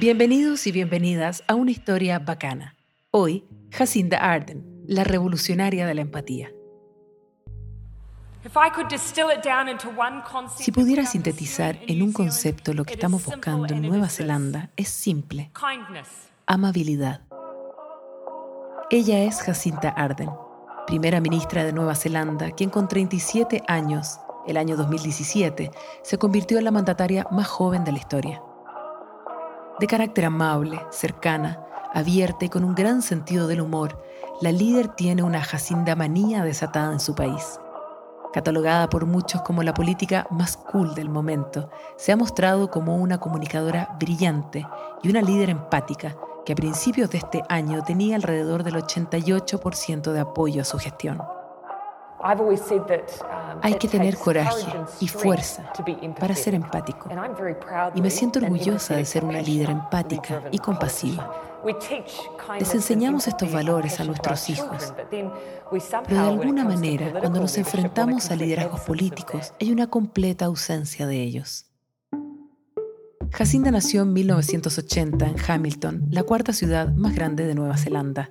[0.00, 2.76] Bienvenidos y bienvenidas a una historia bacana.
[3.10, 6.52] Hoy, Jacinda Arden, la revolucionaria de la empatía.
[10.56, 15.50] Si pudiera sintetizar en un concepto lo que estamos buscando en Nueva Zelanda, es simple.
[16.46, 17.22] Amabilidad.
[18.90, 20.30] Ella es Jacinta Arden,
[20.86, 25.72] primera ministra de Nueva Zelanda, quien con 37 años, el año 2017,
[26.04, 28.42] se convirtió en la mandataria más joven de la historia.
[29.80, 31.64] De carácter amable, cercana,
[31.94, 34.02] abierta y con un gran sentido del humor,
[34.40, 37.60] la líder tiene una Jacinda manía desatada en su país.
[38.32, 43.18] Catalogada por muchos como la política más cool del momento, se ha mostrado como una
[43.18, 44.66] comunicadora brillante
[45.02, 50.20] y una líder empática que a principios de este año tenía alrededor del 88% de
[50.20, 51.22] apoyo a su gestión.
[53.62, 54.66] Hay que tener coraje
[55.00, 55.72] y fuerza
[56.18, 57.08] para ser empático.
[57.94, 61.32] Y me siento orgullosa de ser una líder empática y compasiva.
[62.58, 64.94] Les enseñamos estos valores a nuestros hijos,
[66.06, 71.20] pero de alguna manera, cuando nos enfrentamos a liderazgos políticos, hay una completa ausencia de
[71.20, 71.66] ellos.
[73.32, 78.30] Jacinda nació en 1980 en Hamilton, la cuarta ciudad más grande de Nueva Zelanda.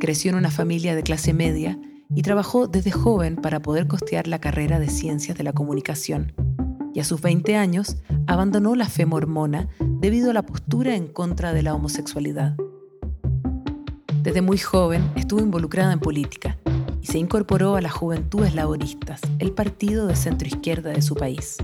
[0.00, 1.78] Creció en una familia de clase media
[2.14, 6.32] y trabajó desde joven para poder costear la carrera de Ciencias de la Comunicación.
[6.94, 9.68] Y a sus 20 años abandonó la fe mormona
[10.00, 12.56] debido a la postura en contra de la homosexualidad.
[14.22, 16.56] Desde muy joven estuvo involucrada en política
[17.02, 21.58] y se incorporó a las Juventudes Laboristas, el partido de centro izquierda de su país.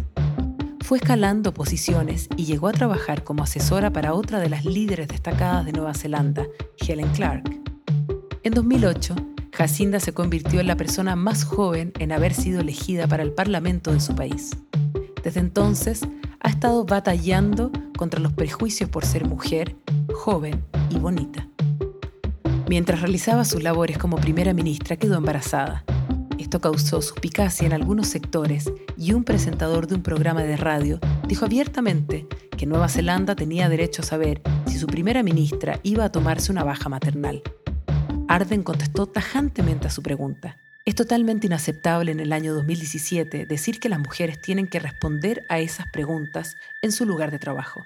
[0.85, 5.65] Fue escalando posiciones y llegó a trabajar como asesora para otra de las líderes destacadas
[5.65, 6.45] de Nueva Zelanda,
[6.77, 7.61] Helen Clark.
[8.43, 9.15] En 2008,
[9.61, 13.93] Jacinda se convirtió en la persona más joven en haber sido elegida para el Parlamento
[13.93, 14.57] de su país.
[15.23, 16.01] Desde entonces,
[16.41, 19.77] ha estado batallando contra los prejuicios por ser mujer,
[20.15, 21.47] joven y bonita.
[22.71, 25.85] Mientras realizaba sus labores como primera ministra, quedó embarazada.
[26.39, 30.99] Esto causó suspicacia en algunos sectores y un presentador de un programa de radio
[31.29, 36.13] dijo abiertamente que Nueva Zelanda tenía derecho a saber si su primera ministra iba a
[36.13, 37.43] tomarse una baja maternal.
[38.31, 40.57] Arden contestó tajantemente a su pregunta.
[40.85, 45.59] Es totalmente inaceptable en el año 2017 decir que las mujeres tienen que responder a
[45.59, 47.85] esas preguntas en su lugar de trabajo.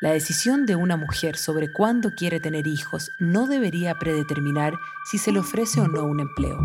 [0.00, 4.74] La decisión de una mujer sobre cuándo quiere tener hijos no debería predeterminar
[5.08, 6.58] si se le ofrece o no un empleo.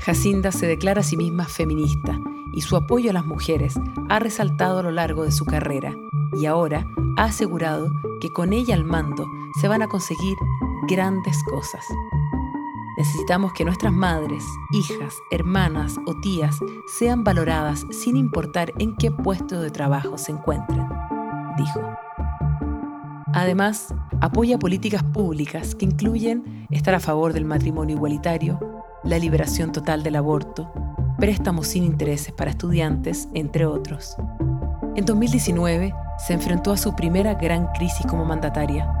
[0.00, 2.18] Jacinda se declara a sí misma feminista
[2.54, 3.74] y su apoyo a las mujeres
[4.08, 5.94] ha resaltado a lo largo de su carrera
[6.40, 6.86] y ahora
[7.18, 7.92] ha asegurado
[8.22, 9.26] que con ella al mando
[9.60, 10.38] se van a conseguir
[10.88, 11.84] grandes cosas.
[12.96, 16.58] Necesitamos que nuestras madres, hijas, hermanas o tías
[16.98, 20.84] sean valoradas sin importar en qué puesto de trabajo se encuentren,
[21.56, 21.80] dijo.
[23.34, 28.58] Además, apoya políticas públicas que incluyen estar a favor del matrimonio igualitario,
[29.04, 30.72] la liberación total del aborto,
[31.18, 34.16] préstamos sin intereses para estudiantes, entre otros.
[34.96, 35.94] En 2019
[36.26, 38.97] se enfrentó a su primera gran crisis como mandataria,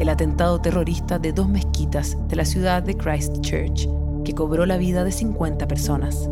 [0.00, 3.86] el atentado terrorista de dos mezquitas de la ciudad de Christchurch,
[4.24, 6.26] que cobró la vida de 50 personas.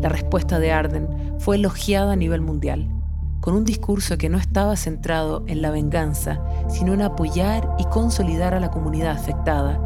[0.00, 1.08] La respuesta de Arden
[1.40, 2.88] fue elogiada a nivel mundial,
[3.40, 8.54] con un discurso que no estaba centrado en la venganza, sino en apoyar y consolidar
[8.54, 9.80] a la comunidad afectada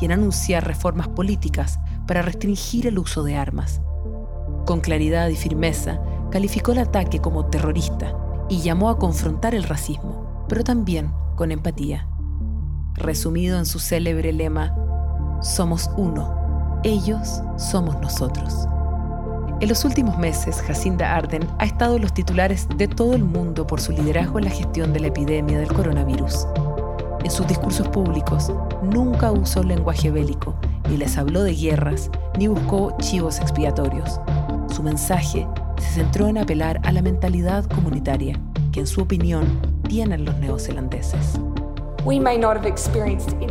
[0.00, 3.80] y en anunciar reformas políticas para restringir el uso de armas.
[4.66, 6.00] Con claridad y firmeza,
[6.30, 8.14] calificó el ataque como terrorista
[8.48, 12.06] y llamó a confrontar el racismo, pero también con empatía
[12.98, 14.74] resumido en su célebre lema,
[15.42, 18.68] Somos uno, ellos somos nosotros.
[19.60, 23.66] En los últimos meses, Jacinda Arden ha estado en los titulares de todo el mundo
[23.66, 26.46] por su liderazgo en la gestión de la epidemia del coronavirus.
[27.24, 30.54] En sus discursos públicos nunca usó lenguaje bélico,
[30.88, 34.20] ni les habló de guerras, ni buscó chivos expiatorios.
[34.72, 35.46] Su mensaje
[35.78, 38.38] se centró en apelar a la mentalidad comunitaria
[38.70, 41.40] que en su opinión tienen los neozelandeses.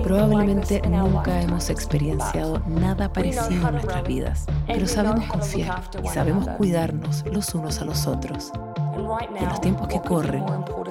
[0.02, 7.24] Probablemente nunca hemos experienciado nada parecido en nuestras vidas, pero sabemos confiar y sabemos cuidarnos
[7.32, 8.52] los unos a los otros.
[9.36, 10.44] Y en los tiempos que corren,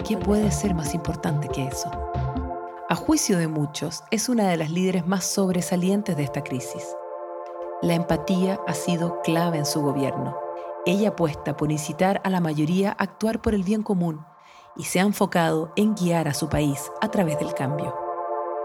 [0.07, 1.91] ¿qué puede ser más importante que eso?
[2.89, 6.97] A juicio de muchos, es una de las líderes más sobresalientes de esta crisis.
[7.83, 10.37] La empatía ha sido clave en su gobierno.
[10.87, 14.25] Ella apuesta por incitar a la mayoría a actuar por el bien común
[14.77, 17.95] y se ha enfocado en guiar a su país a través del cambio.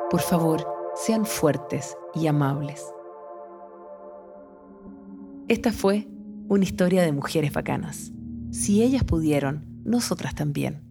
[0.09, 2.85] Por favor, sean fuertes y amables.
[5.47, 6.07] Esta fue
[6.47, 8.11] una historia de mujeres bacanas.
[8.51, 10.83] Si ellas pudieron, nosotras también.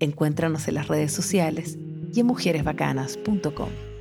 [0.00, 1.78] Encuéntranos en las redes sociales
[2.12, 3.93] y en mujeresbacanas.com.